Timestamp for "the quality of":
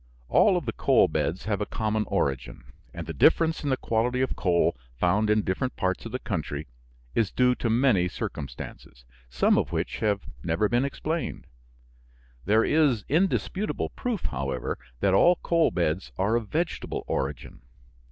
3.69-4.35